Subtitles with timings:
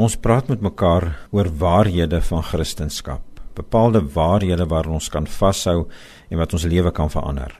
[0.00, 3.18] Ons praat met mekaar oor waarhede van Christendom,
[3.52, 5.82] bepaalde waarhede waaraan ons kan vashou
[6.30, 7.52] en wat ons lewe kan verander.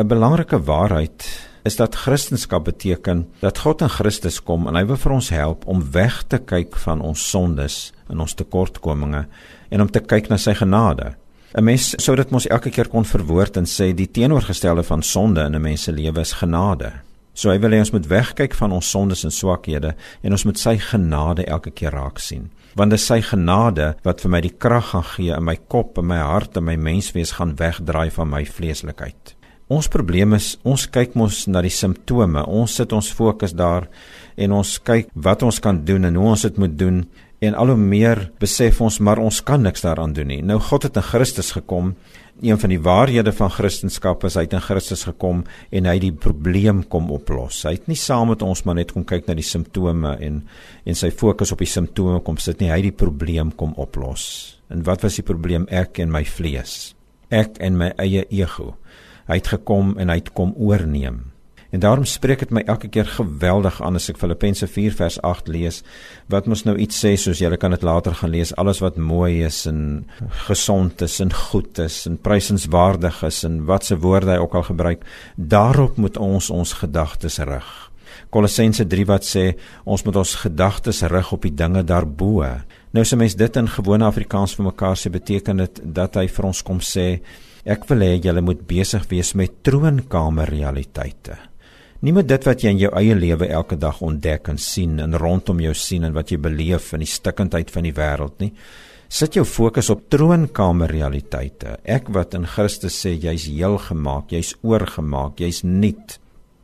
[0.00, 1.26] 'n Belangrike waarheid
[1.68, 5.66] is dat Christendom beteken dat God in Christus kom en hy wil vir ons help
[5.66, 9.26] om weg te kyk van ons sondes en ons tekortkominge
[9.68, 11.14] en om te kyk na sy genade.
[11.54, 15.44] 'n Mens sou dit mos elke keer kon verwoord en sê die teenoorgestelde van sonde
[15.44, 16.92] in 'n mens se lewe is genade.
[17.34, 20.58] So hy wil hê ons moet wegkyk van ons sondes en swakhede en ons moet
[20.60, 22.50] sy genade elke keer raak sien.
[22.76, 26.00] Want dit is sy genade wat vir my die krag gaan gee in my kop
[26.00, 29.36] en my hart en my menswees gaan wegdraai van my vleeslikheid.
[29.72, 32.44] Ons probleem is ons kyk mos na die simptome.
[32.44, 33.88] Ons sit ons fokus daar
[34.36, 37.04] en ons kyk wat ons kan doen en hoe ons dit moet doen
[37.42, 40.42] en al hoe meer besef ons maar ons kan niks daaraan doen nie.
[40.46, 41.96] Nou God het in Christus gekom
[42.42, 46.12] een van die waarhede van Christendom is hy het in Christus gekom en hy die
[46.12, 47.64] probleem kom oplos.
[47.66, 50.42] Hy het nie saam met ons maar net kom kyk na die simptome en
[50.86, 54.58] en sy fokus op die simptome kom sit nie, hy het die probleem kom oplos.
[54.70, 55.66] En wat was die probleem?
[55.70, 56.94] Ek en my vlees.
[57.30, 58.76] Ek en my eie ego.
[59.28, 61.31] Hy het gekom en hy het kom oorneem.
[61.72, 65.46] En daarom spreek dit my elke keer geweldig aan as ek Filippense 4 vers 8
[65.48, 65.78] lees
[66.32, 69.40] wat mos nou iets sê soos julle kan dit later gaan lees alles wat mooi
[69.46, 69.78] is en
[70.44, 74.66] gesond is en goed is en prysenswaardig is en wat se woorde hy ook al
[74.68, 75.06] gebruik
[75.36, 77.70] daarop moet ons ons gedagtes rig.
[78.28, 79.44] Kolossense 3 wat sê
[79.88, 82.44] ons moet ons gedagtes rig op die dinge daarbo.
[82.92, 86.28] Nou as 'n mens dit in gewone Afrikaans vir mekaar sê beteken dit dat hy
[86.28, 87.20] vir ons kom sê
[87.64, 91.51] ek wil hê julle moet besig wees met troonkamer realiteite.
[92.02, 95.12] Nie met dit wat jy in jou eie lewe elke dag ontdek en sien en
[95.22, 98.48] rondom jou sien en wat jy beleef in die stikkindheid van die wêreld nie.
[99.06, 101.76] Sit jou fokus op troonkamer realiteite.
[101.86, 106.16] Ek wat in Christus sê jy's heel gemaak, jy's oorgemaak, jy's nuut.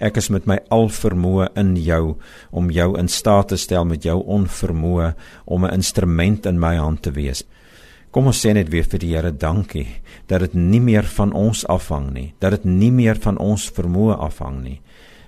[0.00, 2.16] Ek is met my al vermoë in jou
[2.48, 5.12] om jou in staat te stel met jou onvermoë
[5.44, 7.44] om 'n instrument in my hand te wees.
[8.10, 11.66] Kom ons sê net weer vir die Here dankie dat dit nie meer van ons
[11.66, 14.80] afhang nie, dat dit nie meer van ons vermoë afhang nie,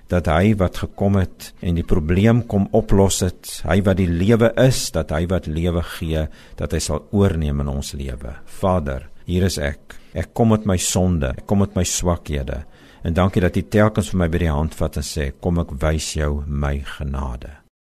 [0.09, 4.51] dat hy wat gekom het en die probleem kom oplos het, hy wat die lewe
[4.65, 6.27] is, dat hy wat lewe gee,
[6.57, 8.39] dat hy sal oorneem in ons lewe.
[8.61, 9.99] Vader, hier is ek.
[10.17, 12.63] Ek kom met my sonde, ek kom met my swakhede.
[13.05, 15.77] En dankie dat U telkens vir my by die hand vat en sê, kom ek
[15.85, 17.68] wys jou my genade.